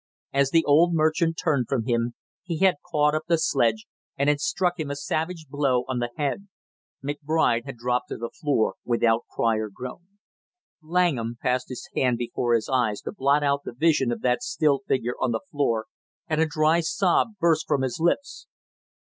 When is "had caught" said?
2.57-3.13